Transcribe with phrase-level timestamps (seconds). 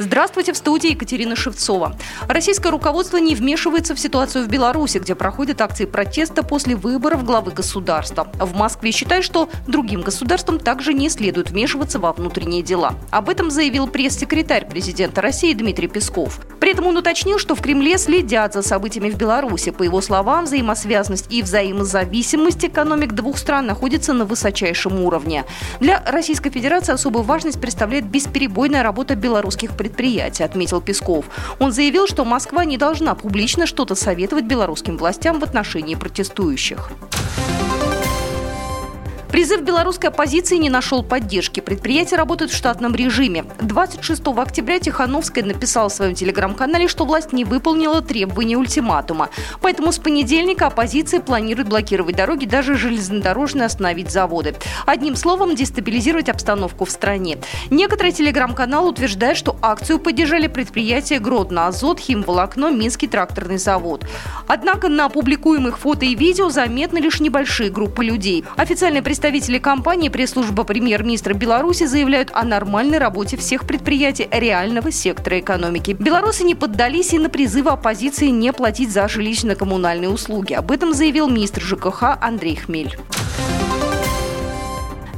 [0.00, 1.96] Здравствуйте, в студии Екатерина Шевцова.
[2.28, 7.50] Российское руководство не вмешивается в ситуацию в Беларуси, где проходят акции протеста после выборов главы
[7.50, 8.30] государства.
[8.38, 12.94] В Москве считают, что другим государствам также не следует вмешиваться во внутренние дела.
[13.10, 16.38] Об этом заявил пресс-секретарь президента России Дмитрий Песков.
[16.60, 19.72] При этом он уточнил, что в Кремле следят за событиями в Беларуси.
[19.72, 25.44] По его словам, взаимосвязанность и взаимозависимость экономик двух стран находится на высочайшем уровне.
[25.80, 31.24] Для Российской Федерации особую важность представляет бесперебойная работа белорусских предприятий предприятия, отметил Песков.
[31.58, 36.90] Он заявил, что Москва не должна публично что-то советовать белорусским властям в отношении протестующих.
[39.38, 41.60] Призыв белорусской оппозиции не нашел поддержки.
[41.60, 43.44] Предприятие работает в штатном режиме.
[43.60, 49.30] 26 октября Тихановская написала в своем телеграм-канале, что власть не выполнила требования ультиматума.
[49.62, 54.56] Поэтому с понедельника оппозиция планирует блокировать дороги, даже железнодорожные остановить заводы.
[54.86, 57.38] Одним словом, дестабилизировать обстановку в стране.
[57.70, 64.04] Некоторые телеграм-каналы утверждают, что акцию поддержали предприятия Гродно, Азот, Химволокно, Минский тракторный завод.
[64.48, 68.44] Однако на публикуемых фото и видео заметны лишь небольшие группы людей.
[68.56, 75.90] Официальный Представители компании пресс-служба премьер-министра Беларуси заявляют о нормальной работе всех предприятий реального сектора экономики.
[75.90, 80.54] Белорусы не поддались и на призывы оппозиции не платить за жилищно-коммунальные услуги.
[80.54, 82.96] Об этом заявил министр ЖКХ Андрей Хмель.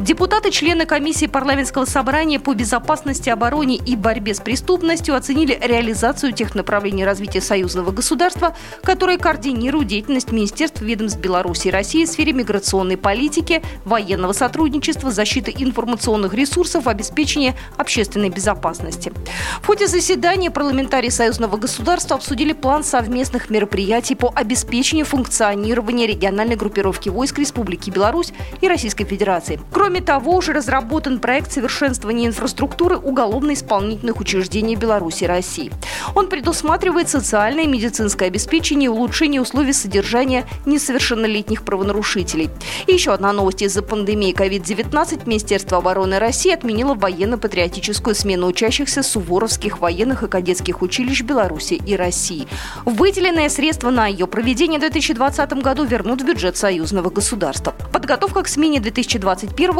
[0.00, 6.54] Депутаты, члены комиссии парламентского собрания по безопасности, обороне и борьбе с преступностью оценили реализацию тех
[6.54, 12.96] направлений развития союзного государства, которые координируют деятельность Министерств ведомств Беларуси и России в сфере миграционной
[12.96, 19.12] политики, военного сотрудничества, защиты информационных ресурсов, обеспечения общественной безопасности.
[19.60, 27.10] В ходе заседания парламентарии союзного государства обсудили план совместных мероприятий по обеспечению функционирования региональной группировки
[27.10, 29.60] войск Республики Беларусь и Российской Федерации.
[29.70, 35.72] Кроме Кроме того, уже разработан проект совершенствования инфраструктуры уголовно-исполнительных учреждений Беларуси и России.
[36.14, 42.50] Он предусматривает социальное и медицинское обеспечение и улучшение условий содержания несовершеннолетних правонарушителей.
[42.86, 45.26] И еще одна новость из-за пандемии COVID-19.
[45.26, 52.46] Министерство обороны России отменило военно-патриотическую смену учащихся суворовских военных и кадетских училищ Беларуси и России.
[52.84, 57.74] Выделенные средства на ее проведение в 2020 году вернут в бюджет союзного государства.
[57.92, 59.79] Подготовка к смене 2021